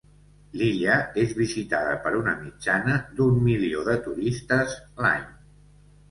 L'illa 0.59 0.93
és 1.23 1.33
visitada 1.41 1.91
per 2.05 2.13
una 2.19 2.33
mitjana 2.39 2.95
d'un 3.19 3.37
milió 3.49 3.83
de 3.89 3.99
turistes 4.07 4.73
l'any. 5.05 5.29